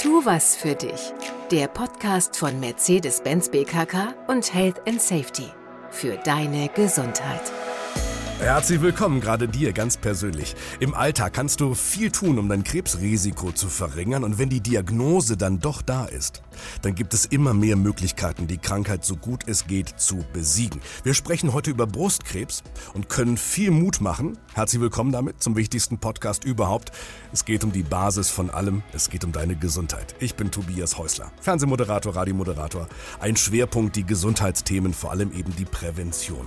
Tu 0.00 0.24
was 0.24 0.54
für 0.54 0.76
dich. 0.76 1.12
Der 1.50 1.66
Podcast 1.66 2.36
von 2.36 2.60
Mercedes-Benz 2.60 3.48
BKK 3.48 4.14
und 4.28 4.54
Health 4.54 4.80
and 4.86 5.02
Safety. 5.02 5.48
Für 5.90 6.16
deine 6.18 6.68
Gesundheit. 6.68 7.50
Herzlich 8.40 8.80
willkommen, 8.80 9.20
gerade 9.20 9.48
dir 9.48 9.72
ganz 9.72 9.96
persönlich. 9.96 10.54
Im 10.78 10.94
Alltag 10.94 11.32
kannst 11.32 11.60
du 11.60 11.74
viel 11.74 12.12
tun, 12.12 12.38
um 12.38 12.48
dein 12.48 12.62
Krebsrisiko 12.62 13.50
zu 13.50 13.66
verringern 13.66 14.22
und 14.22 14.38
wenn 14.38 14.48
die 14.48 14.60
Diagnose 14.60 15.36
dann 15.36 15.58
doch 15.58 15.82
da 15.82 16.04
ist, 16.04 16.42
dann 16.82 16.94
gibt 16.94 17.14
es 17.14 17.24
immer 17.26 17.52
mehr 17.52 17.74
Möglichkeiten, 17.74 18.46
die 18.46 18.58
Krankheit 18.58 19.04
so 19.04 19.16
gut 19.16 19.42
es 19.48 19.66
geht 19.66 19.88
zu 19.98 20.24
besiegen. 20.32 20.80
Wir 21.02 21.14
sprechen 21.14 21.52
heute 21.52 21.70
über 21.70 21.88
Brustkrebs 21.88 22.62
und 22.94 23.08
können 23.08 23.36
viel 23.36 23.72
Mut 23.72 24.00
machen. 24.00 24.38
Herzlich 24.54 24.80
willkommen 24.80 25.10
damit 25.10 25.42
zum 25.42 25.56
wichtigsten 25.56 25.98
Podcast 25.98 26.44
überhaupt. 26.44 26.92
Es 27.32 27.44
geht 27.44 27.64
um 27.64 27.72
die 27.72 27.82
Basis 27.82 28.30
von 28.30 28.50
allem, 28.50 28.84
es 28.92 29.10
geht 29.10 29.24
um 29.24 29.32
deine 29.32 29.56
Gesundheit. 29.56 30.14
Ich 30.20 30.36
bin 30.36 30.52
Tobias 30.52 30.96
Häusler, 30.96 31.32
Fernsehmoderator, 31.40 32.14
Radiomoderator. 32.14 32.86
Ein 33.18 33.36
Schwerpunkt 33.36 33.96
die 33.96 34.06
Gesundheitsthemen, 34.06 34.94
vor 34.94 35.10
allem 35.10 35.32
eben 35.32 35.54
die 35.56 35.64
Prävention. 35.64 36.46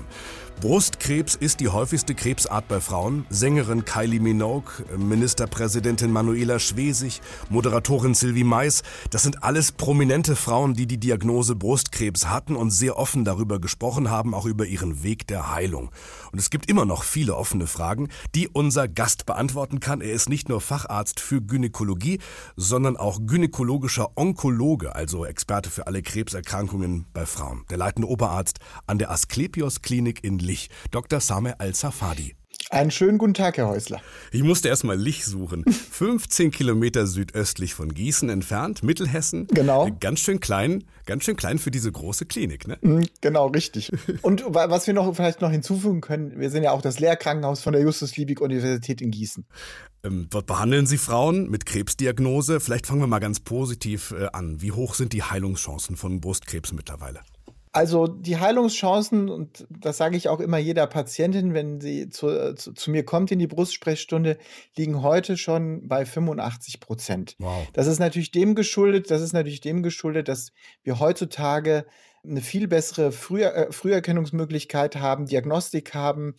Brustkrebs 0.59 1.35
ist 1.35 1.59
die 1.59 1.69
häufigste 1.69 2.13
Krebsart 2.13 2.67
bei 2.67 2.79
Frauen. 2.79 3.25
Sängerin 3.29 3.85
Kylie 3.85 4.19
Minogue, 4.19 4.85
Ministerpräsidentin 4.97 6.11
Manuela 6.11 6.59
Schwesig, 6.59 7.21
Moderatorin 7.49 8.13
Sylvie 8.13 8.43
Mais, 8.43 8.83
das 9.09 9.23
sind 9.23 9.43
alles 9.43 9.71
prominente 9.71 10.35
Frauen, 10.35 10.75
die 10.75 10.85
die 10.85 10.99
Diagnose 10.99 11.55
Brustkrebs 11.55 12.27
hatten 12.27 12.55
und 12.55 12.71
sehr 12.71 12.99
offen 12.99 13.25
darüber 13.25 13.59
gesprochen 13.59 14.11
haben, 14.11 14.35
auch 14.35 14.45
über 14.45 14.65
ihren 14.65 15.01
Weg 15.01 15.25
der 15.27 15.51
Heilung. 15.51 15.89
Und 16.31 16.39
es 16.39 16.49
gibt 16.49 16.69
immer 16.69 16.85
noch 16.85 17.03
viele 17.03 17.35
offene 17.35 17.67
Fragen, 17.67 18.09
die 18.35 18.47
unser 18.47 18.87
Gast 18.87 19.25
beantworten 19.25 19.79
kann. 19.79 20.01
Er 20.01 20.13
ist 20.13 20.29
nicht 20.29 20.49
nur 20.49 20.61
Facharzt 20.61 21.19
für 21.19 21.41
Gynäkologie, 21.41 22.19
sondern 22.55 22.97
auch 22.97 23.21
gynäkologischer 23.25 24.11
Onkologe, 24.15 24.95
also 24.95 25.25
Experte 25.25 25.69
für 25.69 25.87
alle 25.87 26.01
Krebserkrankungen 26.01 27.05
bei 27.13 27.25
Frauen. 27.25 27.65
Der 27.69 27.77
leitende 27.77 28.07
Oberarzt 28.07 28.59
an 28.87 28.99
der 28.99 29.11
Asklepios 29.11 29.81
Klinik 29.81 30.23
in 30.23 30.37
Lich, 30.41 30.69
Dr. 30.91 31.19
Sameh 31.19 31.53
Al-Safadi. 31.57 32.35
Einen 32.69 32.91
schönen 32.91 33.17
guten 33.17 33.33
Tag, 33.33 33.57
Herr 33.57 33.67
Häusler. 33.67 34.01
Ich 34.31 34.43
musste 34.43 34.69
erstmal 34.69 34.97
Lich 34.97 35.25
suchen. 35.25 35.65
15 35.91 36.51
Kilometer 36.51 37.05
südöstlich 37.05 37.73
von 37.73 37.93
Gießen 37.93 38.29
entfernt, 38.29 38.81
Mittelhessen. 38.81 39.47
Genau. 39.47 39.89
Ganz 39.99 40.21
schön 40.21 40.39
klein, 40.39 40.85
ganz 41.05 41.25
schön 41.25 41.35
klein 41.35 41.59
für 41.59 41.69
diese 41.69 41.91
große 41.91 42.25
Klinik, 42.25 42.67
ne? 42.67 42.77
Genau, 43.19 43.47
richtig. 43.47 43.91
Und 44.21 44.45
was 44.47 44.87
wir 44.87 44.93
noch 44.93 45.13
vielleicht 45.13 45.41
noch 45.41 45.51
hinzufügen 45.51 45.99
können, 45.99 46.39
wir 46.39 46.49
sind 46.49 46.63
ja 46.63 46.71
auch 46.71 46.81
das 46.81 46.99
Lehrkrankenhaus 46.99 47.61
von 47.61 47.73
der 47.73 47.81
Justus-Liebig-Universität 47.81 49.01
in 49.01 49.11
Gießen. 49.11 49.45
Ähm, 50.03 50.27
dort 50.29 50.45
behandeln 50.45 50.85
Sie 50.85 50.97
Frauen 50.97 51.49
mit 51.49 51.65
Krebsdiagnose. 51.65 52.61
Vielleicht 52.61 52.87
fangen 52.87 53.01
wir 53.01 53.07
mal 53.07 53.19
ganz 53.19 53.41
positiv 53.41 54.13
äh, 54.17 54.27
an. 54.31 54.61
Wie 54.61 54.71
hoch 54.71 54.95
sind 54.95 55.11
die 55.11 55.23
Heilungschancen 55.23 55.97
von 55.97 56.21
Brustkrebs 56.21 56.71
mittlerweile? 56.71 57.19
Also 57.73 58.07
die 58.07 58.37
Heilungschancen, 58.37 59.29
und 59.29 59.65
das 59.69 59.97
sage 59.97 60.17
ich 60.17 60.27
auch 60.27 60.41
immer 60.41 60.57
jeder 60.57 60.87
Patientin, 60.87 61.53
wenn 61.53 61.79
sie 61.79 62.09
zu, 62.09 62.53
zu, 62.55 62.73
zu, 62.73 62.91
mir 62.91 63.05
kommt 63.05 63.31
in 63.31 63.39
die 63.39 63.47
Brustsprechstunde, 63.47 64.37
liegen 64.75 65.01
heute 65.01 65.37
schon 65.37 65.87
bei 65.87 66.05
85 66.05 66.81
Prozent. 66.81 67.35
Wow. 67.39 67.65
Das 67.71 67.87
ist 67.87 67.99
natürlich 67.99 68.31
dem 68.31 68.55
geschuldet, 68.55 69.09
das 69.09 69.21
ist 69.21 69.31
natürlich 69.31 69.61
dem 69.61 69.83
geschuldet, 69.83 70.27
dass 70.27 70.51
wir 70.83 70.99
heutzutage 70.99 71.85
eine 72.23 72.41
viel 72.41 72.67
bessere 72.67 73.11
Früher, 73.11 73.55
äh, 73.55 73.71
Früherkennungsmöglichkeit 73.71 74.97
haben, 74.97 75.25
Diagnostik 75.25 75.93
haben, 75.93 76.35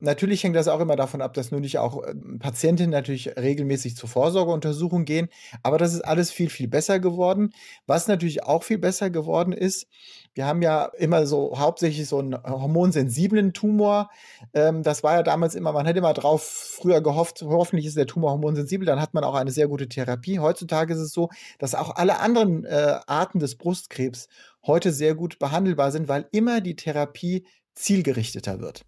Natürlich 0.00 0.42
hängt 0.42 0.56
das 0.56 0.68
auch 0.68 0.80
immer 0.80 0.96
davon 0.96 1.22
ab, 1.22 1.34
dass 1.34 1.50
nur 1.50 1.60
nicht 1.60 1.78
auch 1.78 2.02
äh, 2.02 2.14
Patientinnen 2.38 2.90
natürlich 2.90 3.36
regelmäßig 3.36 3.96
zur 3.96 4.08
Vorsorgeuntersuchung 4.08 5.04
gehen. 5.04 5.28
Aber 5.62 5.78
das 5.78 5.94
ist 5.94 6.02
alles 6.02 6.30
viel, 6.30 6.50
viel 6.50 6.68
besser 6.68 7.00
geworden. 7.00 7.52
Was 7.86 8.08
natürlich 8.08 8.44
auch 8.44 8.62
viel 8.62 8.78
besser 8.78 9.10
geworden 9.10 9.52
ist, 9.52 9.86
wir 10.34 10.46
haben 10.46 10.62
ja 10.62 10.86
immer 10.98 11.26
so 11.26 11.58
hauptsächlich 11.58 12.08
so 12.08 12.18
einen 12.18 12.34
hormonsensiblen 12.42 13.52
Tumor. 13.52 14.10
Ähm, 14.52 14.82
das 14.82 15.02
war 15.02 15.14
ja 15.14 15.22
damals 15.22 15.54
immer, 15.54 15.72
man 15.72 15.86
hätte 15.86 16.00
immer 16.00 16.12
drauf 16.12 16.42
früher 16.42 17.00
gehofft, 17.00 17.42
hoffentlich 17.42 17.86
ist 17.86 17.96
der 17.96 18.06
Tumor 18.06 18.32
hormonsensibel, 18.32 18.84
dann 18.84 19.00
hat 19.00 19.14
man 19.14 19.24
auch 19.24 19.34
eine 19.34 19.52
sehr 19.52 19.68
gute 19.68 19.88
Therapie. 19.88 20.40
Heutzutage 20.40 20.94
ist 20.94 21.00
es 21.00 21.12
so, 21.12 21.30
dass 21.58 21.74
auch 21.74 21.94
alle 21.94 22.18
anderen 22.18 22.64
äh, 22.64 22.98
Arten 23.06 23.38
des 23.38 23.56
Brustkrebs 23.56 24.28
heute 24.66 24.92
sehr 24.92 25.14
gut 25.14 25.38
behandelbar 25.38 25.92
sind, 25.92 26.08
weil 26.08 26.26
immer 26.32 26.60
die 26.60 26.76
Therapie 26.76 27.46
zielgerichteter 27.74 28.60
wird. 28.60 28.84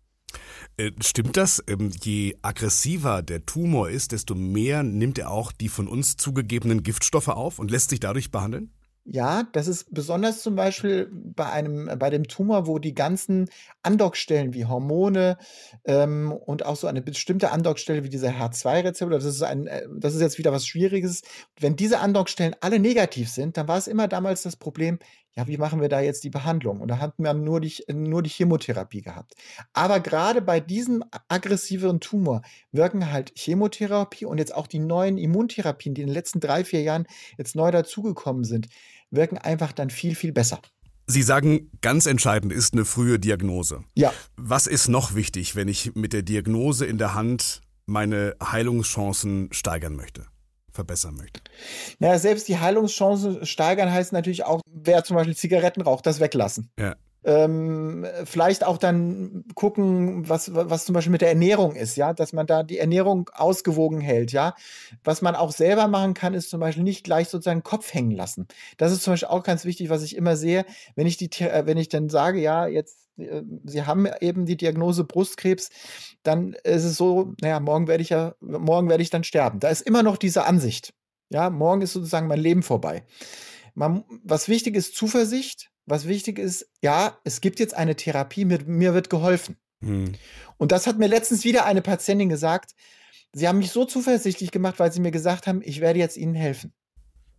Äh, 0.76 0.92
stimmt 1.00 1.36
das? 1.36 1.62
Ähm, 1.68 1.90
je 2.02 2.36
aggressiver 2.42 3.22
der 3.22 3.46
Tumor 3.46 3.88
ist, 3.90 4.12
desto 4.12 4.34
mehr 4.34 4.82
nimmt 4.82 5.18
er 5.18 5.30
auch 5.30 5.52
die 5.52 5.68
von 5.68 5.88
uns 5.88 6.16
zugegebenen 6.16 6.82
Giftstoffe 6.82 7.28
auf 7.28 7.58
und 7.58 7.70
lässt 7.70 7.90
sich 7.90 8.00
dadurch 8.00 8.30
behandeln? 8.30 8.70
Ja, 9.08 9.44
das 9.52 9.68
ist 9.68 9.94
besonders 9.94 10.42
zum 10.42 10.56
Beispiel 10.56 11.08
bei 11.12 11.48
einem, 11.48 11.88
bei 11.96 12.10
dem 12.10 12.24
Tumor, 12.24 12.66
wo 12.66 12.80
die 12.80 12.92
ganzen 12.92 13.48
Andockstellen 13.84 14.52
wie 14.52 14.64
Hormone 14.64 15.38
ähm, 15.84 16.32
und 16.32 16.66
auch 16.66 16.74
so 16.74 16.88
eine 16.88 17.02
bestimmte 17.02 17.52
Andockstelle 17.52 18.02
wie 18.02 18.08
dieser 18.08 18.30
HER2-Rezeptor, 18.30 19.16
das 19.16 19.24
ist 19.24 19.42
ein, 19.42 19.68
äh, 19.68 19.86
das 19.96 20.16
ist 20.16 20.22
jetzt 20.22 20.38
wieder 20.38 20.50
was 20.50 20.66
Schwieriges. 20.66 21.22
Wenn 21.60 21.76
diese 21.76 22.00
Andockstellen 22.00 22.56
alle 22.60 22.80
negativ 22.80 23.30
sind, 23.30 23.56
dann 23.56 23.68
war 23.68 23.78
es 23.78 23.86
immer 23.86 24.08
damals 24.08 24.42
das 24.42 24.56
Problem, 24.56 24.98
ja, 25.36 25.46
wie 25.46 25.58
machen 25.58 25.82
wir 25.82 25.90
da 25.90 26.00
jetzt 26.00 26.24
die 26.24 26.30
Behandlung? 26.30 26.80
Und 26.80 26.88
da 26.88 26.98
hatten 26.98 27.22
wir 27.22 27.34
nur 27.34 27.60
die, 27.60 27.84
nur 27.92 28.22
die 28.22 28.30
Chemotherapie 28.30 29.02
gehabt. 29.02 29.34
Aber 29.74 30.00
gerade 30.00 30.40
bei 30.40 30.60
diesem 30.60 31.04
aggressiveren 31.28 32.00
Tumor 32.00 32.40
wirken 32.72 33.12
halt 33.12 33.32
Chemotherapie 33.36 34.24
und 34.24 34.38
jetzt 34.38 34.54
auch 34.54 34.66
die 34.66 34.78
neuen 34.78 35.18
Immuntherapien, 35.18 35.94
die 35.94 36.00
in 36.00 36.06
den 36.06 36.14
letzten 36.14 36.40
drei, 36.40 36.64
vier 36.64 36.80
Jahren 36.82 37.06
jetzt 37.36 37.54
neu 37.54 37.70
dazugekommen 37.70 38.44
sind, 38.44 38.68
wirken 39.10 39.36
einfach 39.36 39.72
dann 39.72 39.90
viel, 39.90 40.14
viel 40.14 40.32
besser. 40.32 40.60
Sie 41.06 41.22
sagen, 41.22 41.70
ganz 41.82 42.06
entscheidend 42.06 42.52
ist 42.52 42.72
eine 42.72 42.84
frühe 42.84 43.18
Diagnose. 43.18 43.84
Ja. 43.94 44.12
Was 44.36 44.66
ist 44.66 44.88
noch 44.88 45.14
wichtig, 45.14 45.54
wenn 45.54 45.68
ich 45.68 45.94
mit 45.94 46.12
der 46.12 46.22
Diagnose 46.22 46.86
in 46.86 46.98
der 46.98 47.14
Hand 47.14 47.60
meine 47.84 48.34
Heilungschancen 48.42 49.48
steigern 49.52 49.94
möchte? 49.94 50.26
Verbessern 50.76 51.16
möchte? 51.16 51.40
Naja, 51.98 52.18
selbst 52.18 52.46
die 52.46 52.58
Heilungschancen 52.58 53.44
steigern 53.44 53.92
heißt 53.92 54.12
natürlich 54.12 54.44
auch, 54.44 54.60
wer 54.70 55.02
zum 55.02 55.16
Beispiel 55.16 55.34
Zigaretten 55.34 55.82
raucht, 55.82 56.06
das 56.06 56.20
weglassen. 56.20 56.70
Ja. 56.78 56.94
Ähm, 57.26 58.06
vielleicht 58.24 58.64
auch 58.64 58.78
dann 58.78 59.44
gucken, 59.56 60.28
was, 60.28 60.54
was 60.54 60.84
zum 60.84 60.94
Beispiel 60.94 61.10
mit 61.10 61.22
der 61.22 61.30
Ernährung 61.30 61.74
ist, 61.74 61.96
ja, 61.96 62.12
dass 62.12 62.32
man 62.32 62.46
da 62.46 62.62
die 62.62 62.78
Ernährung 62.78 63.28
ausgewogen 63.34 64.00
hält, 64.00 64.30
ja. 64.30 64.54
Was 65.02 65.22
man 65.22 65.34
auch 65.34 65.50
selber 65.50 65.88
machen 65.88 66.14
kann, 66.14 66.34
ist 66.34 66.50
zum 66.50 66.60
Beispiel 66.60 66.84
nicht 66.84 67.02
gleich 67.02 67.28
sozusagen 67.28 67.64
Kopf 67.64 67.92
hängen 67.92 68.12
lassen. 68.12 68.46
Das 68.76 68.92
ist 68.92 69.02
zum 69.02 69.14
Beispiel 69.14 69.28
auch 69.28 69.42
ganz 69.42 69.64
wichtig, 69.64 69.90
was 69.90 70.04
ich 70.04 70.14
immer 70.14 70.36
sehe, 70.36 70.64
wenn 70.94 71.08
ich 71.08 71.16
die, 71.16 71.28
äh, 71.40 71.66
wenn 71.66 71.78
ich 71.78 71.88
dann 71.88 72.08
sage, 72.08 72.40
ja, 72.40 72.68
jetzt 72.68 73.08
äh, 73.18 73.42
Sie 73.64 73.84
haben 73.84 74.06
eben 74.20 74.46
die 74.46 74.56
Diagnose 74.56 75.02
Brustkrebs, 75.02 75.70
dann 76.22 76.52
ist 76.62 76.84
es 76.84 76.96
so, 76.96 77.34
naja, 77.40 77.58
morgen 77.58 77.88
werde 77.88 78.02
ich 78.02 78.10
ja, 78.10 78.36
morgen 78.40 78.88
werde 78.88 79.02
ich 79.02 79.10
dann 79.10 79.24
sterben. 79.24 79.58
Da 79.58 79.68
ist 79.68 79.82
immer 79.82 80.04
noch 80.04 80.16
diese 80.16 80.44
Ansicht. 80.44 80.94
Ja, 81.30 81.50
morgen 81.50 81.82
ist 81.82 81.92
sozusagen 81.92 82.28
mein 82.28 82.38
Leben 82.38 82.62
vorbei. 82.62 83.04
Man, 83.74 84.04
was 84.22 84.48
wichtig 84.48 84.76
ist, 84.76 84.94
Zuversicht, 84.94 85.70
was 85.86 86.06
wichtig 86.06 86.38
ist, 86.38 86.68
ja, 86.82 87.18
es 87.24 87.40
gibt 87.40 87.60
jetzt 87.60 87.74
eine 87.74 87.96
Therapie, 87.96 88.44
mit 88.44 88.68
mir 88.68 88.92
wird 88.92 89.08
geholfen. 89.08 89.56
Mhm. 89.80 90.12
Und 90.58 90.72
das 90.72 90.86
hat 90.86 90.98
mir 90.98 91.06
letztens 91.06 91.44
wieder 91.44 91.64
eine 91.64 91.82
Patientin 91.82 92.28
gesagt. 92.28 92.74
Sie 93.32 93.46
haben 93.46 93.58
mich 93.58 93.70
so 93.70 93.84
zuversichtlich 93.84 94.50
gemacht, 94.50 94.78
weil 94.78 94.92
sie 94.92 95.00
mir 95.00 95.10
gesagt 95.10 95.46
haben, 95.46 95.60
ich 95.62 95.80
werde 95.80 95.98
jetzt 95.98 96.16
Ihnen 96.16 96.34
helfen. 96.34 96.72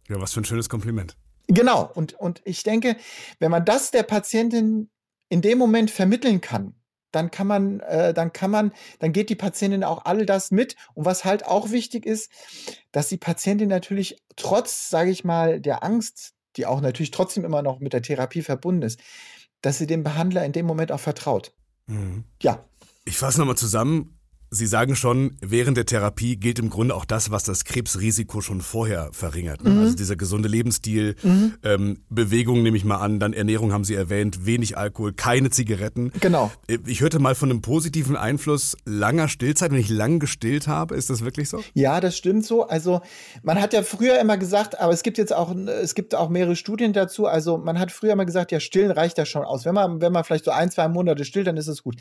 Ja, 0.07 0.19
was 0.21 0.33
für 0.33 0.41
ein 0.41 0.45
schönes 0.45 0.69
Kompliment. 0.69 1.17
Genau. 1.47 1.89
Und, 1.93 2.13
und 2.13 2.41
ich 2.45 2.63
denke, 2.63 2.97
wenn 3.39 3.51
man 3.51 3.65
das 3.65 3.91
der 3.91 4.03
Patientin 4.03 4.89
in 5.29 5.41
dem 5.41 5.57
Moment 5.57 5.91
vermitteln 5.91 6.39
kann, 6.41 6.75
dann 7.11 7.31
kann 7.31 7.47
man, 7.47 7.79
äh, 7.81 8.13
dann 8.13 8.33
kann 8.33 8.51
man, 8.51 8.73
dann 8.99 9.13
geht 9.13 9.29
die 9.29 9.35
Patientin 9.35 9.83
auch 9.83 10.05
all 10.05 10.25
das 10.25 10.51
mit. 10.51 10.75
Und 10.93 11.05
was 11.05 11.25
halt 11.25 11.45
auch 11.45 11.71
wichtig 11.71 12.05
ist, 12.05 12.31
dass 12.91 13.09
die 13.09 13.17
Patientin 13.17 13.69
natürlich 13.69 14.21
trotz, 14.35 14.89
sage 14.89 15.09
ich 15.09 15.23
mal, 15.23 15.59
der 15.59 15.83
Angst, 15.83 16.33
die 16.57 16.65
auch 16.65 16.81
natürlich 16.81 17.11
trotzdem 17.11 17.45
immer 17.45 17.61
noch 17.61 17.79
mit 17.79 17.93
der 17.93 18.01
Therapie 18.01 18.41
verbunden 18.41 18.81
ist, 18.81 18.99
dass 19.61 19.77
sie 19.77 19.87
dem 19.87 20.03
Behandler 20.03 20.45
in 20.45 20.51
dem 20.51 20.65
Moment 20.65 20.91
auch 20.91 20.99
vertraut. 20.99 21.53
Mhm. 21.87 22.25
Ja. 22.41 22.65
Ich 23.05 23.17
fasse 23.17 23.39
nochmal 23.39 23.57
zusammen. 23.57 24.16
Sie 24.49 24.65
sagen 24.65 24.95
schon, 24.95 25.37
während 25.41 25.75
der 25.75 25.85
Therapie 25.85 26.37
gilt 26.37 26.59
im 26.59 26.69
Grunde 26.69 26.95
auch 26.95 27.03
das, 27.03 27.31
was 27.31 27.43
das 27.43 27.65
Krebsrisiko 27.65 28.39
schon 28.39 28.61
vorher 28.61 29.09
verringert. 29.11 29.63
Ne? 29.63 29.71
Mhm. 29.71 29.79
Also 29.79 29.95
dieser 29.95 30.15
gesunde 30.15 30.47
Lebensstil, 30.47 31.15
mhm. 31.21 31.55
ähm, 31.63 32.03
Bewegung 32.09 32.63
nehme 32.63 32.77
ich 32.77 32.85
mal 32.85 32.97
an, 32.97 33.19
dann 33.19 33.33
Ernährung 33.33 33.73
haben 33.73 33.83
Sie 33.83 33.95
erwähnt, 33.95 34.45
wenig 34.45 34.77
Alkohol, 34.77 35.11
keine 35.11 35.49
Zigaretten. 35.49 36.11
Genau. 36.21 36.49
Äh, 36.67 36.77
ich 36.85 37.01
hörte 37.01 37.19
mal 37.19 37.35
von 37.35 37.51
einem 37.51 37.61
positiven 37.61 38.15
Einfluss 38.15 38.77
langer 38.85 39.27
Stillzeit, 39.27 39.71
wenn 39.71 39.79
ich 39.79 39.89
lang 39.89 40.19
gestillt 40.19 40.67
habe. 40.67 40.95
Ist 40.95 41.09
das 41.09 41.25
wirklich 41.25 41.49
so? 41.49 41.61
Ja, 41.73 41.99
das 41.99 42.15
stimmt 42.15 42.45
so. 42.45 42.65
Also 42.67 43.01
man 43.43 43.59
hat 43.59 43.73
ja 43.73 43.83
früher 43.83 44.17
immer 44.19 44.37
gesagt, 44.37 44.79
aber 44.79 44.93
es 44.93 45.03
gibt 45.03 45.17
jetzt 45.17 45.33
auch, 45.33 45.53
es 45.55 45.93
gibt 45.93 46.15
auch 46.15 46.29
mehrere 46.29 46.55
Studien 46.55 46.93
dazu. 46.93 47.25
Also 47.25 47.57
man 47.57 47.79
hat 47.79 47.91
früher 47.91 48.13
immer 48.13 48.25
gesagt, 48.25 48.53
ja, 48.53 48.61
stillen 48.61 48.91
reicht 48.91 49.17
das 49.17 49.27
schon 49.27 49.43
aus. 49.43 49.65
Wenn 49.65 49.75
man, 49.75 49.99
wenn 49.99 50.13
man 50.13 50.23
vielleicht 50.23 50.45
so 50.45 50.51
ein, 50.51 50.71
zwei 50.71 50.87
Monate 50.87 51.25
stillt, 51.25 51.47
dann 51.47 51.57
ist 51.57 51.67
es 51.67 51.83
gut. 51.83 51.97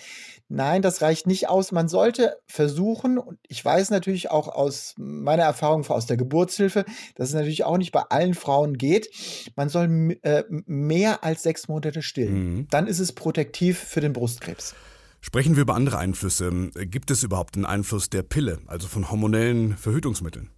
Nein, 0.49 0.83
das 0.83 1.03
reicht 1.03 1.27
nicht 1.27 1.49
aus. 1.49 1.73
Man 1.73 1.89
sollte 1.89 2.36
versuchen, 2.47 3.19
und 3.19 3.39
ich 3.49 3.65
weiß 3.65 3.91
natürlich 3.91 4.31
auch 4.31 4.49
aus 4.49 4.95
meiner 4.97 5.45
Erfahrung 5.45 5.87
aus 5.87 6.07
der 6.07 6.17
Geburtshilfe, 6.17 6.85
dass 7.15 7.29
es 7.29 7.35
natürlich 7.35 7.65
auch 7.65 7.79
nicht 7.79 7.93
bei 7.93 8.03
allen 8.03 8.35
Frauen 8.35 8.79
geht. 8.79 9.11
Man 9.57 9.69
soll 9.69 10.19
äh, 10.23 10.45
mehr 10.49 11.25
als 11.25 11.43
sechs 11.43 11.69
Monate 11.69 12.03
stillen. 12.03 12.55
Mhm. 12.55 12.67
Dann 12.71 12.87
ist 12.87 12.99
es 12.99 13.13
protektiv 13.13 13.79
für 13.79 14.01
den 14.01 14.13
Brustkrebs. 14.13 14.75
Sprechen 15.21 15.57
wir 15.57 15.63
über 15.63 15.75
andere 15.75 15.99
Einflüsse. 15.99 16.71
Gibt 16.73 17.11
es 17.11 17.23
überhaupt 17.25 17.57
einen 17.57 17.67
Einfluss 17.67 18.11
der 18.11 18.23
Pille, 18.23 18.61
also 18.67 18.87
von 18.87 19.11
hormonellen 19.11 19.77
Verhütungsmitteln? 19.77 20.51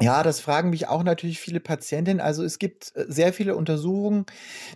Ja, 0.00 0.22
das 0.22 0.40
fragen 0.40 0.70
mich 0.70 0.88
auch 0.88 1.02
natürlich 1.02 1.38
viele 1.38 1.60
Patientinnen. 1.60 2.20
Also 2.20 2.44
es 2.44 2.58
gibt 2.58 2.96
äh, 2.96 3.04
sehr 3.08 3.32
viele 3.32 3.56
Untersuchungen, 3.56 4.24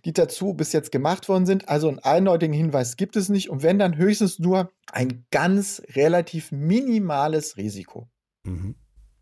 die 0.04 0.12
dazu 0.12 0.54
bis 0.54 0.72
jetzt 0.72 0.92
gemacht 0.92 1.28
worden 1.28 1.46
sind. 1.46 1.68
Also 1.68 1.88
einen 1.88 1.98
eindeutigen 2.00 2.54
Hinweis 2.54 2.96
gibt 2.96 3.16
es 3.16 3.28
nicht. 3.28 3.48
Und 3.48 3.62
wenn 3.62 3.78
dann 3.78 3.96
höchstens 3.96 4.38
nur 4.38 4.70
ein 4.92 5.24
ganz 5.30 5.80
relativ 5.94 6.52
minimales 6.52 7.56
Risiko. 7.56 8.10
Mhm. 8.44 8.74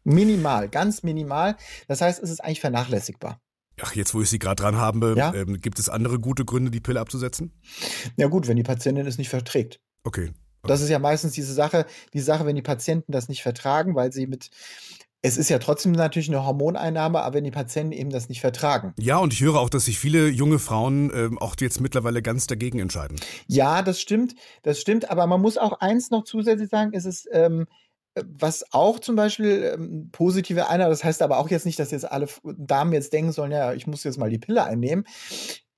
Minimal, 0.02 0.68
ganz 0.68 1.02
minimal. 1.02 1.56
Das 1.86 2.00
heißt, 2.00 2.22
es 2.22 2.30
ist 2.30 2.44
eigentlich 2.44 2.60
vernachlässigbar. 2.60 3.40
Ach, 3.80 3.94
jetzt 3.94 4.14
wo 4.14 4.22
ich 4.22 4.30
Sie 4.30 4.38
gerade 4.38 4.62
dran 4.62 4.76
habe, 4.76 5.14
ja? 5.16 5.34
ähm, 5.34 5.60
gibt 5.60 5.78
es 5.78 5.88
andere 5.88 6.18
gute 6.18 6.44
Gründe, 6.44 6.70
die 6.70 6.80
Pille 6.80 7.00
abzusetzen? 7.00 7.52
Ja 8.16 8.28
gut, 8.28 8.46
wenn 8.46 8.56
die 8.56 8.62
Patientin 8.62 9.06
es 9.06 9.18
nicht 9.18 9.30
verträgt. 9.30 9.80
Okay. 10.04 10.32
Das 10.62 10.80
ist 10.80 10.88
ja 10.88 10.98
meistens 10.98 11.32
diese 11.32 11.52
Sache, 11.52 11.86
die 12.12 12.20
Sache, 12.20 12.46
wenn 12.46 12.56
die 12.56 12.62
Patienten 12.62 13.12
das 13.12 13.28
nicht 13.28 13.42
vertragen, 13.42 13.94
weil 13.94 14.12
sie 14.12 14.26
mit 14.26 14.50
es 15.24 15.38
ist 15.38 15.48
ja 15.48 15.58
trotzdem 15.58 15.92
natürlich 15.92 16.28
eine 16.28 16.44
Hormoneinnahme, 16.44 17.22
aber 17.22 17.34
wenn 17.34 17.44
die 17.44 17.50
Patienten 17.50 17.92
eben 17.92 18.10
das 18.10 18.28
nicht 18.28 18.42
vertragen. 18.42 18.92
Ja, 18.98 19.16
und 19.16 19.32
ich 19.32 19.40
höre 19.40 19.58
auch, 19.58 19.70
dass 19.70 19.86
sich 19.86 19.98
viele 19.98 20.28
junge 20.28 20.58
Frauen 20.58 21.10
äh, 21.10 21.30
auch 21.40 21.56
jetzt 21.60 21.80
mittlerweile 21.80 22.20
ganz 22.20 22.46
dagegen 22.46 22.78
entscheiden. 22.78 23.18
Ja, 23.46 23.80
das 23.80 24.02
stimmt, 24.02 24.34
das 24.64 24.78
stimmt. 24.78 25.10
Aber 25.10 25.26
man 25.26 25.40
muss 25.40 25.56
auch 25.56 25.80
eins 25.80 26.10
noch 26.10 26.24
zusätzlich 26.24 26.68
sagen, 26.68 26.90
es 26.92 27.06
ist 27.06 27.26
ähm, 27.32 27.64
was 28.22 28.70
auch 28.72 28.98
zum 28.98 29.16
Beispiel 29.16 29.72
ähm, 29.74 30.10
positive 30.12 30.68
Einnahme, 30.68 30.90
das 30.90 31.02
heißt 31.02 31.22
aber 31.22 31.38
auch 31.38 31.48
jetzt 31.48 31.64
nicht, 31.64 31.78
dass 31.78 31.90
jetzt 31.90 32.10
alle 32.10 32.28
Damen 32.44 32.92
jetzt 32.92 33.14
denken 33.14 33.32
sollen, 33.32 33.50
ja, 33.50 33.72
ich 33.72 33.86
muss 33.86 34.04
jetzt 34.04 34.18
mal 34.18 34.28
die 34.28 34.38
Pille 34.38 34.62
einnehmen. 34.64 35.06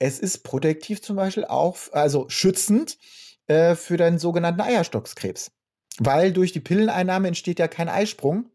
Es 0.00 0.18
ist 0.18 0.42
protektiv 0.42 1.02
zum 1.02 1.14
Beispiel 1.14 1.44
auch, 1.44 1.76
also 1.92 2.24
schützend 2.28 2.98
äh, 3.46 3.76
für 3.76 3.96
den 3.96 4.18
sogenannten 4.18 4.60
Eierstockskrebs. 4.60 5.52
Weil 5.98 6.32
durch 6.32 6.50
die 6.50 6.60
Pilleneinnahme 6.60 7.28
entsteht 7.28 7.60
ja 7.60 7.68
kein 7.68 7.88
Eisprung, 7.88 8.50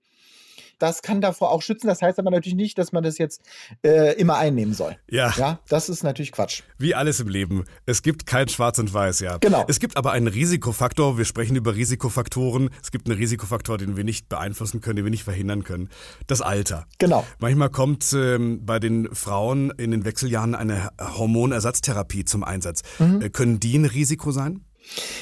das 0.81 1.01
kann 1.01 1.21
davor 1.21 1.51
auch 1.51 1.61
schützen. 1.61 1.87
Das 1.87 2.01
heißt 2.01 2.19
aber 2.19 2.31
natürlich 2.31 2.55
nicht, 2.55 2.77
dass 2.77 2.91
man 2.91 3.03
das 3.03 3.17
jetzt 3.17 3.41
äh, 3.83 4.15
immer 4.19 4.37
einnehmen 4.37 4.73
soll. 4.73 4.97
Ja. 5.09 5.33
Ja, 5.37 5.59
das 5.67 5.89
ist 5.89 6.03
natürlich 6.03 6.31
Quatsch. 6.31 6.63
Wie 6.77 6.95
alles 6.95 7.19
im 7.19 7.27
Leben. 7.27 7.65
Es 7.85 8.01
gibt 8.01 8.25
kein 8.25 8.47
Schwarz 8.47 8.79
und 8.79 8.93
Weiß, 8.93 9.19
ja. 9.19 9.37
Genau. 9.37 9.65
Es 9.67 9.79
gibt 9.79 9.97
aber 9.97 10.11
einen 10.11 10.27
Risikofaktor. 10.27 11.17
Wir 11.17 11.25
sprechen 11.25 11.55
über 11.55 11.75
Risikofaktoren. 11.75 12.69
Es 12.81 12.91
gibt 12.91 13.07
einen 13.07 13.17
Risikofaktor, 13.17 13.77
den 13.77 13.95
wir 13.95 14.03
nicht 14.03 14.29
beeinflussen 14.29 14.81
können, 14.81 14.97
den 14.97 15.05
wir 15.05 15.11
nicht 15.11 15.23
verhindern 15.23 15.63
können. 15.63 15.89
Das 16.27 16.41
Alter. 16.41 16.87
Genau. 16.97 17.25
Manchmal 17.39 17.69
kommt 17.69 18.11
ähm, 18.13 18.65
bei 18.65 18.79
den 18.79 19.13
Frauen 19.13 19.71
in 19.77 19.91
den 19.91 20.05
Wechseljahren 20.05 20.55
eine 20.55 20.89
Hormonersatztherapie 20.99 22.25
zum 22.25 22.43
Einsatz. 22.43 22.81
Mhm. 22.99 23.21
Äh, 23.21 23.29
können 23.29 23.59
die 23.59 23.77
ein 23.77 23.85
Risiko 23.85 24.31
sein? 24.31 24.65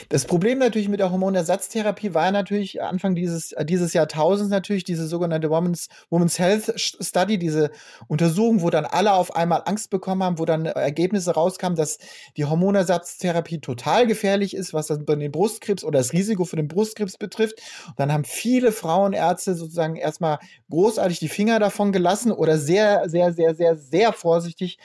Das 0.09 0.25
Problem 0.25 0.59
natürlich 0.59 0.87
mit 0.87 0.99
der 0.99 1.11
Hormonersatztherapie 1.11 2.13
war 2.13 2.31
natürlich 2.31 2.81
Anfang 2.81 3.15
dieses, 3.15 3.51
äh, 3.51 3.65
dieses 3.65 3.93
Jahrtausends 3.93 4.51
natürlich 4.51 4.83
diese 4.83 5.07
sogenannte 5.07 5.49
Women's, 5.49 5.89
Women's 6.09 6.39
Health 6.39 6.73
Study, 6.77 7.37
diese 7.37 7.71
Untersuchung, 8.07 8.61
wo 8.61 8.69
dann 8.69 8.85
alle 8.85 9.13
auf 9.13 9.35
einmal 9.35 9.63
Angst 9.65 9.89
bekommen 9.89 10.23
haben, 10.23 10.39
wo 10.39 10.45
dann 10.45 10.65
äh, 10.65 10.71
Ergebnisse 10.71 11.31
rauskamen, 11.31 11.75
dass 11.75 11.97
die 12.37 12.45
Hormonersatztherapie 12.45 13.59
total 13.59 14.07
gefährlich 14.07 14.55
ist, 14.55 14.73
was 14.73 14.87
das 14.87 15.03
bei 15.05 15.15
den 15.15 15.31
Brustkrebs 15.31 15.83
oder 15.83 15.99
das 15.99 16.13
Risiko 16.13 16.45
für 16.45 16.55
den 16.55 16.67
Brustkrebs 16.67 17.17
betrifft. 17.17 17.61
Und 17.87 17.99
dann 17.99 18.13
haben 18.13 18.23
viele 18.23 18.71
Frauenärzte 18.71 19.55
sozusagen 19.55 19.95
erstmal 19.95 20.39
großartig 20.69 21.19
die 21.19 21.27
Finger 21.27 21.59
davon 21.59 21.91
gelassen 21.91 22.31
oder 22.31 22.57
sehr, 22.57 23.09
sehr, 23.09 23.33
sehr, 23.33 23.55
sehr, 23.55 23.75
sehr 23.75 24.13
vorsichtig 24.13 24.77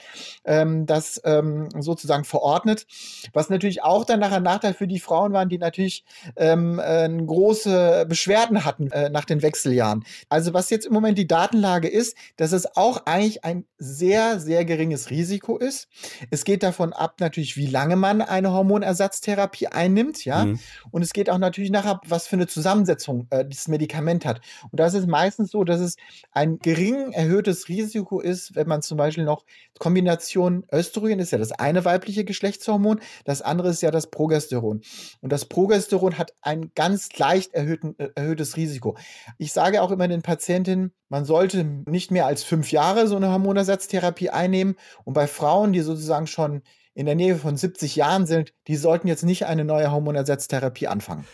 ähm, 0.43 0.85
das 0.85 1.21
ähm, 1.23 1.69
sozusagen 1.79 2.23
verordnet, 2.23 2.87
was 3.33 3.49
natürlich 3.49 3.83
auch 3.83 4.05
dann 4.05 4.19
nachher 4.19 4.39
nach 4.39 4.55
Nachteil 4.55 4.73
für 4.75 4.87
die 4.87 4.99
Frauen 4.99 5.33
waren, 5.33 5.49
die 5.49 5.57
natürlich 5.57 6.03
ähm, 6.35 6.79
äh, 6.83 7.09
große 7.09 8.05
Beschwerden 8.07 8.65
hatten 8.65 8.91
äh, 8.91 9.09
nach 9.09 9.25
den 9.25 9.41
Wechseljahren. 9.41 10.03
Also 10.29 10.53
was 10.53 10.69
jetzt 10.69 10.85
im 10.85 10.93
Moment 10.93 11.17
die 11.17 11.27
Datenlage 11.27 11.87
ist, 11.87 12.15
dass 12.37 12.51
es 12.51 12.75
auch 12.75 13.05
eigentlich 13.05 13.43
ein 13.43 13.65
sehr, 13.77 14.39
sehr 14.39 14.65
geringes 14.65 15.09
Risiko 15.09 15.57
ist. 15.57 15.87
Es 16.31 16.43
geht 16.43 16.63
davon 16.63 16.93
ab 16.93 17.15
natürlich, 17.19 17.57
wie 17.57 17.67
lange 17.67 17.95
man 17.95 18.21
eine 18.21 18.51
Hormonersatztherapie 18.51 19.67
einnimmt, 19.67 20.25
ja. 20.25 20.45
Mhm. 20.45 20.59
Und 20.91 21.01
es 21.01 21.13
geht 21.13 21.29
auch 21.29 21.37
natürlich 21.37 21.71
nachher, 21.71 22.01
was 22.05 22.27
für 22.27 22.35
eine 22.35 22.47
Zusammensetzung 22.47 23.27
äh, 23.29 23.45
dieses 23.45 23.67
Medikament 23.67 24.25
hat. 24.25 24.41
Und 24.71 24.79
das 24.79 24.93
ist 24.93 25.07
meistens 25.07 25.51
so, 25.51 25.63
dass 25.63 25.79
es 25.79 25.95
ein 26.31 26.59
gering 26.59 27.11
erhöhtes 27.11 27.69
Risiko 27.69 28.19
ist, 28.19 28.55
wenn 28.55 28.67
man 28.67 28.81
zum 28.81 28.97
Beispiel 28.97 29.23
noch 29.23 29.45
Kombination 29.79 30.65
Östrogen 30.71 31.19
ist 31.19 31.31
ja 31.31 31.37
das 31.37 31.51
eine 31.51 31.85
weibliche 31.85 32.23
Geschlechtshormon, 32.23 33.01
das 33.25 33.41
andere 33.41 33.69
ist 33.69 33.81
ja 33.81 33.91
das 33.91 34.07
Progesteron. 34.07 34.54
Progesteron. 34.55 34.81
Und 35.21 35.31
das 35.31 35.45
Progesteron 35.45 36.17
hat 36.17 36.33
ein 36.41 36.71
ganz 36.75 37.09
leicht 37.17 37.53
erhöhten, 37.53 37.95
äh, 37.97 38.09
erhöhtes 38.15 38.57
Risiko. 38.57 38.97
Ich 39.37 39.53
sage 39.53 39.81
auch 39.81 39.91
immer 39.91 40.07
den 40.07 40.21
Patientinnen, 40.21 40.93
man 41.09 41.25
sollte 41.25 41.63
nicht 41.63 42.11
mehr 42.11 42.25
als 42.25 42.43
fünf 42.43 42.71
Jahre 42.71 43.07
so 43.07 43.15
eine 43.15 43.31
Hormonersatztherapie 43.31 44.29
einnehmen. 44.29 44.75
Und 45.03 45.13
bei 45.13 45.27
Frauen, 45.27 45.73
die 45.73 45.81
sozusagen 45.81 46.27
schon 46.27 46.61
in 46.93 47.05
der 47.05 47.15
Nähe 47.15 47.35
von 47.35 47.57
70 47.57 47.95
Jahren 47.95 48.25
sind, 48.25 48.53
die 48.67 48.77
sollten 48.77 49.07
jetzt 49.07 49.23
nicht 49.23 49.45
eine 49.45 49.65
neue 49.65 49.91
Hormonersatztherapie 49.91 50.87
anfangen. 50.87 51.25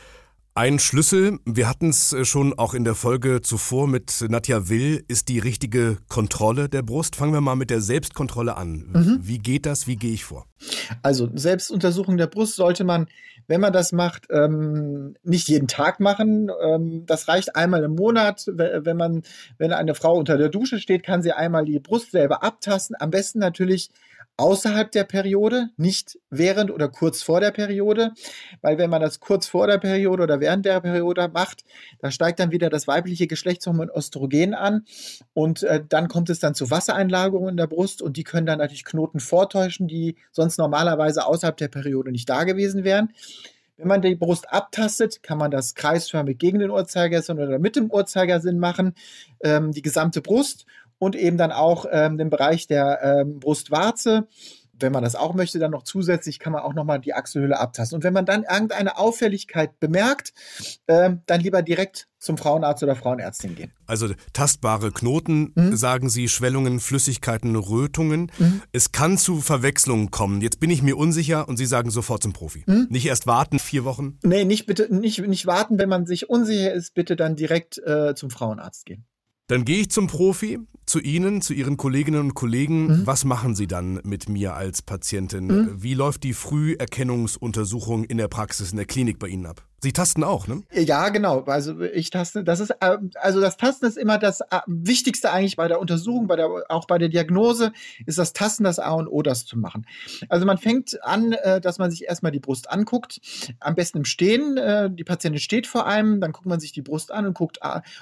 Ein 0.54 0.80
Schlüssel, 0.80 1.40
wir 1.46 1.70
hatten 1.70 1.92
es 1.92 2.12
äh, 2.12 2.26
schon 2.26 2.54
auch 2.60 2.74
in 2.74 2.84
der 2.84 2.94
Folge 2.94 3.42
zuvor 3.42 3.88
mit 3.88 4.26
Nadja 4.28 4.68
Will, 4.68 5.02
ist 5.08 5.30
die 5.30 5.40
richtige 5.40 5.98
Kontrolle 6.10 6.68
der 6.68 6.82
Brust. 6.82 7.16
Fangen 7.16 7.32
wir 7.32 7.40
mal 7.40 7.56
mit 7.56 7.70
der 7.70 7.80
Selbstkontrolle 7.80 8.58
an. 8.58 8.90
Mhm. 8.92 9.20
Wie 9.22 9.38
geht 9.38 9.66
das? 9.66 9.88
Wie 9.88 9.96
gehe 9.96 10.12
ich 10.12 10.26
vor? 10.26 10.48
Also 11.04 11.30
Selbstuntersuchung 11.34 12.18
der 12.18 12.28
Brust 12.28 12.58
sollte 12.58 12.84
man, 12.84 13.08
wenn 13.48 13.62
man 13.62 13.72
das 13.72 13.94
macht, 13.94 14.28
ähm, 14.30 15.16
nicht 15.24 15.48
jeden 15.48 15.70
Tag 15.70 16.02
machen. 16.02 16.52
Ähm, 16.62 17.06
das 17.06 17.30
reicht 17.30 17.56
einmal 17.56 17.86
im 17.86 17.96
Monat. 17.96 18.44
Wenn 18.48 18.98
man, 18.98 19.22
wenn 19.58 19.72
eine 19.72 19.96
Frau 19.96 20.18
unter 20.18 20.38
der 20.38 20.50
Dusche 20.50 20.80
steht, 20.80 21.04
kann 21.04 21.22
sie 21.22 21.32
einmal 21.32 21.64
die 21.64 21.80
Brust 21.80 22.12
selber 22.12 22.44
abtasten. 22.44 22.98
Am 23.00 23.10
besten 23.10 23.40
natürlich 23.40 23.90
außerhalb 24.42 24.92
der 24.92 25.04
Periode, 25.04 25.70
nicht 25.78 26.18
während 26.32 26.72
oder 26.72 26.90
kurz 26.90 27.22
vor 27.22 27.40
der 27.40 27.52
Periode, 27.52 28.12
weil 28.62 28.80
wenn 28.80 28.90
man 28.90 29.00
das 29.00 29.20
kurz 29.20 29.46
vor 29.46 29.68
der 29.68 29.78
Periode 29.78 30.24
oder 30.24 30.40
während 30.40 30.66
der 30.66 30.82
Periode 30.82 31.30
macht, 31.32 31.64
da 32.00 32.10
steigt 32.10 32.40
dann 32.40 32.50
wieder 32.50 32.72
das 32.72 32.88
weibliche 32.88 33.28
Geschlechtshormon 33.28 33.92
Östrogen 33.96 34.56
an 34.56 34.86
und 35.34 35.62
äh, 35.62 35.84
dann 35.88 36.08
kommt 36.08 36.32
es 36.32 36.40
dann 36.40 36.56
zu 36.56 36.72
Wassereinlagerungen 36.72 37.52
in 37.52 37.58
der 37.58 37.68
Brust 37.68 38.02
und 38.02 38.18
die 38.18 38.24
können 38.24 38.48
dann 38.48 38.58
natürlich 38.58 38.84
Knoten 38.84 39.20
vortäuschen, 39.20 39.88
die 39.88 40.16
sonst 40.32 40.58
normalerweise 40.58 41.28
außerhalb 41.28 41.58
der 41.58 41.68
Periode 41.68 42.12
nicht 42.12 42.28
da 42.28 42.44
gewesen 42.44 42.84
wären. 42.84 43.14
Wenn 43.78 43.88
man 43.88 44.02
die 44.02 44.16
Brust 44.16 44.52
abtastet, 44.52 45.24
kann 45.24 45.40
man 45.40 45.50
das 45.50 45.74
kreisförmig 45.74 46.38
gegen 46.38 46.60
den 46.60 46.70
Uhrzeigersinn 46.70 47.40
oder 47.40 47.60
mit 47.60 47.76
dem 47.76 47.92
Uhrzeigersinn 47.92 48.60
machen, 48.60 48.94
ähm, 49.44 49.72
die 49.72 49.82
gesamte 49.82 50.22
Brust 50.22 50.66
und 51.02 51.16
eben 51.16 51.36
dann 51.36 51.52
auch 51.52 51.88
ähm, 51.92 52.20
den 52.20 52.30
Bereich 52.30 52.68
der 52.68 53.00
ähm, 53.02 53.40
Brustwarze. 53.40 54.28
Wenn 54.72 54.92
man 54.92 55.04
das 55.04 55.16
auch 55.16 55.34
möchte, 55.34 55.58
dann 55.58 55.72
noch 55.72 55.82
zusätzlich 55.82 56.38
kann 56.38 56.54
man 56.54 56.62
auch 56.62 56.76
nochmal 56.76 57.00
die 57.00 57.16
Achselhöhle 57.16 57.60
abtasten. 57.60 57.96
Und 57.96 58.04
wenn 58.04 58.14
man 58.14 58.28
dann 58.28 58.44
irgendeine 58.44 59.00
Auffälligkeit 59.00 59.80
bemerkt, 59.80 60.32
äh, 60.86 61.12
dann 61.26 61.42
lieber 61.42 61.64
direkt 61.64 62.08
zum 62.20 62.38
Frauenarzt 62.38 62.84
oder 62.84 62.96
Frauenärztin 62.96 63.56
gehen. 63.56 63.72
Also 63.88 64.10
tastbare 64.34 64.92
Knoten, 64.92 65.54
mhm. 65.56 65.76
sagen 65.76 66.10
Sie, 66.10 66.28
Schwellungen, 66.28 66.80
Flüssigkeiten, 66.80 67.56
Rötungen. 67.56 68.32
Mhm. 68.38 68.62
Es 68.72 68.92
kann 68.92 69.18
zu 69.18 69.42
Verwechslungen 69.42 70.12
kommen. 70.12 70.42
Jetzt 70.42 70.60
bin 70.60 70.70
ich 70.70 70.84
mir 70.84 70.98
unsicher 70.98 71.50
und 71.50 71.58
Sie 71.58 71.66
sagen 71.66 71.90
sofort 71.90 72.22
zum 72.22 72.34
Profi. 72.34 72.64
Mhm. 72.68 72.88
Nicht 72.92 73.08
erst 73.08 73.26
warten, 73.26 73.58
vier 73.58 73.86
Wochen? 73.86 74.20
Nee, 74.22 74.46
nicht 74.46 74.68
bitte, 74.68 74.94
nicht, 74.94 75.20
nicht 75.28 75.48
warten. 75.48 75.80
Wenn 75.80 75.90
man 75.90 76.06
sich 76.06 76.30
unsicher 76.30 76.74
ist, 76.74 76.94
bitte 76.94 77.16
dann 77.16 77.36
direkt 77.36 77.80
äh, 77.80 78.14
zum 78.14 78.30
Frauenarzt 78.30 78.86
gehen. 78.86 79.08
Dann 79.52 79.66
gehe 79.66 79.82
ich 79.82 79.92
zum 79.92 80.08
Profi, 80.08 80.60
zu 80.86 81.02
Ihnen, 81.02 81.42
zu 81.42 81.54
Ihren 81.54 81.76
Kolleginnen 81.76 82.22
und 82.22 82.36
Kollegen. 82.36 82.88
Mhm. 82.88 83.02
Was 83.06 83.26
machen 83.26 83.54
Sie 83.54 83.68
dann 83.68 84.00
mit 84.06 84.30
mir 84.30 84.54
als 84.54 84.82
Patientin? 84.82 85.48
Mhm. 85.48 85.84
Wie 85.84 85.94
läuft 85.94 86.24
die 86.24 86.32
Früherkennungsuntersuchung 86.32 88.06
in 88.06 88.18
der 88.18 88.30
Praxis, 88.30 88.72
in 88.72 88.78
der 88.78 88.86
Klinik 88.86 89.20
bei 89.20 89.28
Ihnen 89.28 89.46
ab? 89.46 89.68
Sie 89.84 89.94
tasten 89.94 90.24
auch, 90.24 90.48
ne? 90.48 90.62
Ja, 90.72 91.10
genau. 91.10 91.42
Also 91.46 91.82
ich 91.82 92.12
taste, 92.12 92.44
das 92.44 92.60
ist, 92.60 92.70
äh, 92.82 92.98
also 93.16 93.42
das 93.42 93.58
Tasten 93.58 93.88
ist 93.88 93.98
immer 93.98 94.20
das 94.20 94.42
äh, 94.42 94.60
Wichtigste 94.68 95.32
eigentlich 95.32 95.56
bei 95.56 95.68
der 95.68 95.80
Untersuchung, 95.80 96.28
bei 96.28 96.36
der, 96.36 96.50
auch 96.70 96.86
bei 96.86 97.00
der 97.00 97.10
Diagnose, 97.10 97.72
ist 98.06 98.20
das 98.20 98.34
Tasten 98.34 98.64
das 98.64 98.78
A 98.78 98.92
und 98.92 99.08
O, 99.08 99.24
das 99.24 99.48
zu 99.48 99.58
machen. 99.58 99.88
Also 100.30 100.46
man 100.46 100.60
fängt 100.60 101.04
an, 101.04 101.32
äh, 101.34 101.60
dass 101.60 101.80
man 101.80 101.90
sich 101.90 102.06
erstmal 102.06 102.32
die 102.32 102.40
Brust 102.40 102.70
anguckt, 102.70 103.22
am 103.60 103.74
besten 103.74 104.00
im 104.00 104.06
Stehen. 104.06 104.56
Die 104.96 105.04
Patientin 105.04 105.40
steht 105.40 105.66
vor 105.66 105.88
einem, 105.88 106.22
dann 106.22 106.32
guckt 106.32 106.46
man 106.46 106.60
sich 106.60 106.72
die 106.72 106.82
Brust 106.82 107.12
an 107.12 107.26
und 107.26 107.34
guckt, 107.34 107.60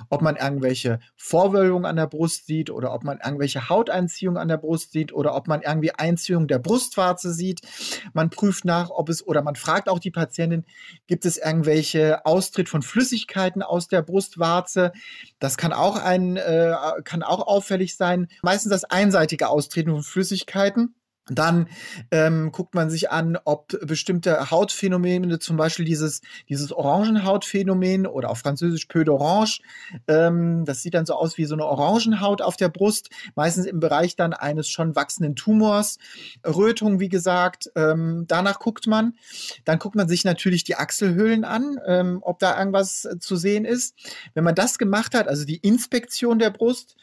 ob 0.10 0.22
man 0.22 0.36
irgendwelche 0.36 1.00
Vorwölbungen 1.16 1.86
an 1.86 1.96
der 1.96 2.08
Brust 2.08 2.46
sieht 2.46 2.70
oder 2.70 2.94
ob 2.94 3.04
man 3.04 3.20
irgendwelche 3.24 3.70
Hauteinziehungen 3.70 4.38
an 4.38 4.48
der 4.48 4.58
Brust 4.58 4.92
sieht 4.92 5.14
oder 5.14 5.36
ob 5.36 5.48
man 5.48 5.62
irgendwie 5.62 5.92
Einziehung 5.92 6.48
der 6.48 6.60
Brustwarze 6.60 7.34
sieht. 7.34 7.62
Man 8.14 8.30
prüft 8.30 8.66
nach, 8.66 8.90
ob 8.90 9.10
es, 9.10 9.26
oder 9.26 9.42
man 9.42 9.56
fragt 9.56 9.88
auch 9.88 10.00
die 10.00 10.12
Patientin, 10.12 10.66
gibt 11.08 11.26
es 11.26 11.38
irgendwelche 11.38 11.69
irgendwelche 11.70 12.26
Austritt 12.26 12.68
von 12.68 12.82
Flüssigkeiten 12.82 13.62
aus 13.62 13.88
der 13.88 14.02
Brustwarze. 14.02 14.92
Das 15.40 15.58
kann 15.58 15.72
auch 15.72 15.98
ein, 15.98 16.38
äh, 16.38 16.76
kann 17.04 17.24
auch 17.24 17.46
auffällig 17.46 17.96
sein. 17.96 18.28
Meistens 18.42 18.72
das 18.72 18.86
einseitige 18.86 19.50
Austreten 19.50 19.92
von 19.92 20.04
Flüssigkeiten. 20.04 20.96
Dann 21.28 21.68
ähm, 22.12 22.52
guckt 22.52 22.74
man 22.74 22.90
sich 22.90 23.12
an, 23.12 23.38
ob 23.46 23.68
bestimmte 23.86 24.50
Hautphänomene, 24.50 25.40
zum 25.40 25.58
Beispiel 25.58 25.86
dieses, 25.86 26.22
dieses 26.50 26.72
Orangenhautphänomen 26.72 28.08
oder 28.08 28.30
auf 28.30 28.40
Französisch 28.40 28.86
Peu 28.88 29.02
d'Orange, 29.02 29.62
ähm, 30.08 30.66
das 30.66 30.82
sieht 30.82 30.94
dann 30.96 31.06
so 31.06 31.14
aus 31.14 31.38
wie 31.38 31.46
so 31.46 31.56
eine 31.56 31.66
Orangenhaut 31.66 32.42
auf 32.42 32.58
der 32.58 32.70
Brust, 32.70 33.10
meistens 33.36 33.66
im 33.66 33.80
Bereich 33.80 34.16
dann 34.16 34.34
eines 34.34 34.70
schon 34.70 34.96
wachsenden 34.96 35.36
Tumors. 35.36 35.98
Rötung, 36.46 37.00
wie 37.00 37.10
gesagt, 37.10 37.70
ähm, 37.76 38.26
danach 38.28 38.60
guckt 38.60 38.88
man. 38.88 39.14
Dann 39.66 39.80
guckt 39.80 39.96
man 39.96 40.08
sich 40.08 40.24
natürlich 40.26 40.64
die 40.64 40.76
Achselhöhlen 40.76 41.44
an, 41.44 41.80
ähm, 41.86 42.20
ob 42.22 42.40
da 42.40 42.58
irgendwas 42.58 43.08
zu 43.20 43.36
sehen 43.36 43.66
ist. 43.66 43.96
Wenn 44.34 44.44
man 44.44 44.56
das 44.56 44.78
gemacht 44.78 45.14
hat, 45.14 45.28
also 45.28 45.46
die 45.46 45.58
Inspektion 45.58 46.40
der 46.40 46.50
Brust, 46.50 46.96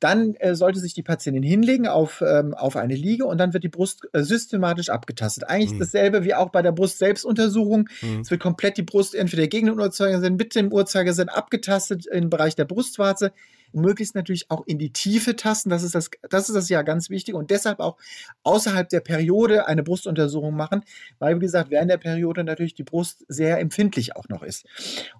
dann 0.00 0.34
äh, 0.36 0.54
sollte 0.54 0.80
sich 0.80 0.94
die 0.94 1.02
Patientin 1.02 1.42
hinlegen 1.42 1.88
auf, 1.88 2.22
ähm, 2.26 2.54
auf 2.54 2.76
eine 2.76 2.94
Liege 2.94 3.26
und 3.26 3.38
dann 3.38 3.52
wird 3.52 3.65
die 3.66 3.70
Brust 3.76 4.08
äh, 4.12 4.22
systematisch 4.22 4.88
abgetastet. 4.88 5.44
Eigentlich 5.48 5.72
mhm. 5.72 5.80
dasselbe 5.80 6.24
wie 6.24 6.34
auch 6.34 6.50
bei 6.50 6.62
der 6.62 6.72
Brust-Selbstuntersuchung. 6.72 7.88
Mhm. 8.00 8.20
Es 8.20 8.30
wird 8.30 8.40
komplett 8.40 8.76
die 8.76 8.82
Brust 8.82 9.14
entweder 9.14 9.46
gegen 9.48 9.66
den 9.66 9.78
Uhrzeigersinn, 9.78 10.36
mit 10.36 10.54
dem 10.54 10.72
Uhrzeigersinn 10.72 11.28
abgetastet 11.28 12.06
im 12.06 12.30
Bereich 12.30 12.54
der 12.54 12.64
Brustwarze 12.64 13.32
möglichst 13.72 14.14
natürlich 14.14 14.50
auch 14.50 14.66
in 14.66 14.78
die 14.78 14.92
Tiefe 14.92 15.36
tasten. 15.36 15.70
Das 15.70 15.82
ist 15.82 15.94
das, 15.94 16.10
das 16.28 16.48
ist 16.48 16.54
das 16.54 16.68
ja 16.68 16.82
ganz 16.82 17.10
wichtig 17.10 17.34
und 17.34 17.50
deshalb 17.50 17.80
auch 17.80 17.96
außerhalb 18.42 18.88
der 18.88 19.00
Periode 19.00 19.66
eine 19.66 19.82
Brustuntersuchung 19.82 20.54
machen, 20.54 20.82
weil 21.18 21.36
wie 21.36 21.40
gesagt 21.40 21.70
während 21.70 21.90
der 21.90 21.98
Periode 21.98 22.44
natürlich 22.44 22.74
die 22.74 22.84
Brust 22.84 23.24
sehr 23.28 23.58
empfindlich 23.58 24.16
auch 24.16 24.28
noch 24.28 24.42
ist. 24.42 24.66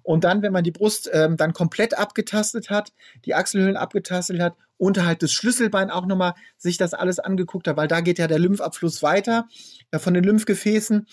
Und 0.03 0.23
dann, 0.23 0.41
wenn 0.41 0.53
man 0.53 0.63
die 0.63 0.71
Brust 0.71 1.09
ähm, 1.13 1.37
dann 1.37 1.53
komplett 1.53 1.97
abgetastet 1.97 2.69
hat, 2.69 2.93
die 3.25 3.35
Achselhöhlen 3.35 3.77
abgetastet 3.77 4.39
hat 4.39 4.55
unterhalb 4.77 5.19
des 5.19 5.33
Schlüsselbein 5.33 5.89
auch 5.89 6.05
nochmal 6.05 6.33
sich 6.57 6.77
das 6.77 6.93
alles 6.93 7.19
angeguckt 7.19 7.67
hat, 7.67 7.77
weil 7.77 7.87
da 7.87 8.01
geht 8.01 8.19
ja 8.19 8.27
der 8.27 8.39
Lymphabfluss 8.39 9.01
weiter 9.01 9.47
äh, 9.91 9.99
von 9.99 10.13
den 10.13 10.23
Lymphgefäßen. 10.23 11.07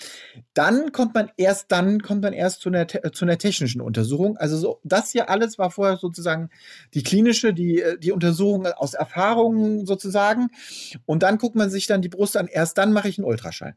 Dann 0.53 0.93
kommt 0.93 1.14
man 1.14 1.31
erst, 1.37 1.73
dann 1.73 2.03
kommt 2.03 2.23
man 2.23 2.33
erst 2.33 2.61
zu 2.61 2.69
einer, 2.69 2.87
zu 2.87 3.25
einer 3.25 3.38
technischen 3.38 3.81
Untersuchung. 3.81 4.37
Also 4.37 4.57
so, 4.57 4.81
das 4.85 5.11
hier 5.11 5.31
alles 5.31 5.59
war 5.59 5.71
vorher 5.71 5.97
sozusagen 5.97 6.50
die 6.93 7.03
klinische, 7.03 7.34
die, 7.43 7.81
äh, 7.81 7.99
die 7.99 8.12
Untersuchung 8.12 8.67
aus 8.67 8.95
Erfahrungen 8.95 9.87
sozusagen. 9.87 10.49
Und 11.07 11.23
dann 11.23 11.38
guckt 11.38 11.57
man 11.57 11.71
sich 11.71 11.87
dann 11.87 12.03
die 12.03 12.09
Brust 12.09 12.37
an. 12.37 12.47
Erst 12.47 12.79
dann 12.79 12.93
mache 12.93 13.09
ich 13.09 13.19
einen 13.19 13.26
Ultraschall. 13.26 13.76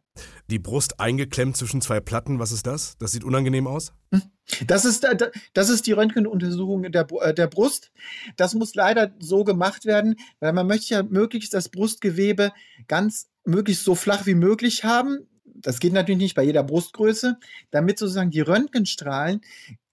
Die 0.50 0.60
Brust 0.60 1.00
eingeklemmt 1.00 1.58
zwischen 1.58 1.82
zwei 1.82 2.00
Platten, 2.00 2.40
was 2.40 2.52
ist 2.52 2.68
das? 2.68 2.98
Das 3.00 3.12
sieht 3.12 3.24
unangenehm 3.24 3.68
aus? 3.68 3.94
Hm. 4.12 4.22
Das 4.66 4.86
ist, 4.86 5.04
äh, 5.04 5.18
das 5.54 5.70
ist 5.70 5.88
die 5.88 5.92
Röntgenuntersuchung 5.92 6.92
der, 6.92 7.08
äh, 7.22 7.34
der 7.34 7.48
Brust. 7.48 7.92
Das 8.38 8.54
muss 8.54 8.76
leider 8.76 9.14
so 9.20 9.44
gemacht 9.44 9.86
werden, 9.86 10.16
weil 10.40 10.54
man 10.54 10.68
möchte 10.68 10.94
ja 10.94 11.04
möglichst 11.04 11.54
das 11.54 11.70
Brustgewebe 11.70 12.52
ganz 12.88 13.30
möglichst 13.44 13.84
so 13.84 13.96
flach 13.96 14.26
wie 14.26 14.36
möglich 14.36 14.84
haben. 14.84 15.28
Das 15.62 15.80
geht 15.80 15.94
natürlich 15.94 16.22
nicht 16.22 16.36
bei 16.36 16.44
jeder 16.44 16.64
Brustgröße, 16.64 17.38
damit 17.72 18.00
sozusagen 18.00 18.32
die 18.32 18.42
Röntgenstrahlen 18.42 19.42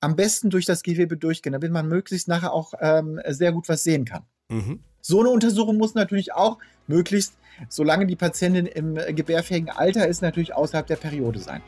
am 0.00 0.16
besten 0.16 0.50
durch 0.50 0.66
das 0.66 0.82
Gewebe 0.82 1.16
durchgehen, 1.16 1.52
damit 1.52 1.72
man 1.72 1.88
möglichst 1.88 2.28
nachher 2.28 2.52
auch 2.52 2.74
ähm, 2.80 3.20
sehr 3.28 3.52
gut 3.52 3.68
was 3.68 3.82
sehen 3.82 4.04
kann. 4.04 4.24
Mhm. 4.48 4.80
So 5.00 5.20
eine 5.20 5.30
Untersuchung 5.30 5.76
muss 5.76 5.94
natürlich 5.94 6.32
auch 6.32 6.58
möglichst, 6.86 7.34
solange 7.68 8.06
die 8.06 8.16
Patientin 8.16 8.66
im 8.66 8.94
gebärfähigen 8.94 9.70
Alter 9.70 10.06
ist, 10.08 10.22
natürlich 10.22 10.54
außerhalb 10.54 10.86
der 10.86 10.96
Periode 10.96 11.38
sein. 11.38 11.62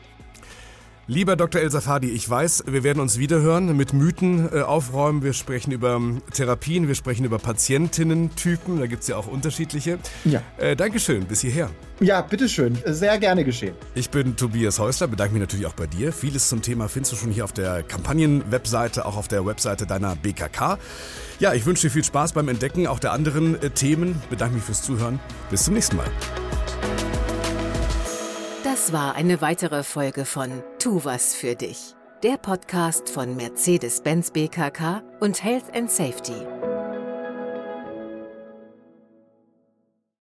Lieber 1.09 1.37
Dr. 1.37 1.61
El 1.61 1.71
Safadi, 1.71 2.09
ich 2.09 2.29
weiß, 2.29 2.65
wir 2.67 2.83
werden 2.83 2.99
uns 2.99 3.17
wiederhören, 3.17 3.77
mit 3.77 3.93
Mythen 3.93 4.49
äh, 4.51 4.59
aufräumen. 4.59 5.23
Wir 5.23 5.31
sprechen 5.31 5.71
über 5.71 5.95
ähm, 5.95 6.21
Therapien, 6.33 6.89
wir 6.89 6.95
sprechen 6.95 7.23
über 7.23 7.39
Patientinnen-Typen, 7.39 8.81
da 8.81 8.87
gibt 8.87 9.03
es 9.03 9.07
ja 9.07 9.15
auch 9.15 9.27
unterschiedliche. 9.27 9.99
Ja. 10.25 10.41
Äh, 10.57 10.75
Dankeschön, 10.75 11.23
bis 11.23 11.39
hierher. 11.39 11.69
Ja, 12.01 12.19
bitteschön, 12.19 12.77
sehr 12.85 13.17
gerne 13.19 13.45
geschehen. 13.45 13.73
Ich 13.95 14.09
bin 14.09 14.35
Tobias 14.35 14.79
Häusler, 14.79 15.07
bedanke 15.07 15.31
mich 15.31 15.39
natürlich 15.39 15.65
auch 15.65 15.75
bei 15.75 15.87
dir. 15.87 16.11
Vieles 16.11 16.49
zum 16.49 16.61
Thema 16.61 16.89
findest 16.89 17.13
du 17.13 17.15
schon 17.15 17.31
hier 17.31 17.45
auf 17.45 17.53
der 17.53 17.83
Kampagnen-Webseite, 17.83 19.05
auch 19.05 19.15
auf 19.15 19.29
der 19.29 19.45
Webseite 19.45 19.87
deiner 19.87 20.17
BKK. 20.17 20.77
Ja, 21.39 21.53
ich 21.53 21.65
wünsche 21.65 21.83
dir 21.83 21.91
viel 21.91 22.03
Spaß 22.03 22.33
beim 22.33 22.49
Entdecken 22.49 22.85
auch 22.85 22.99
der 22.99 23.13
anderen 23.13 23.55
äh, 23.61 23.69
Themen. 23.69 24.21
Bedanke 24.29 24.55
mich 24.55 24.63
fürs 24.65 24.81
Zuhören. 24.81 25.21
Bis 25.49 25.63
zum 25.63 25.73
nächsten 25.73 25.95
Mal. 25.95 26.11
Das 28.77 28.93
war 28.93 29.15
eine 29.15 29.41
weitere 29.41 29.81
Folge 29.81 30.23
von 30.23 30.63
Tu 30.77 31.03
was 31.03 31.33
für 31.33 31.55
dich, 31.55 31.95
der 32.21 32.37
Podcast 32.37 33.09
von 33.09 33.35
Mercedes-Benz 33.35 34.29
BKK 34.29 35.01
und 35.19 35.43
Health 35.43 35.75
and 35.75 35.89
Safety. 35.89 36.45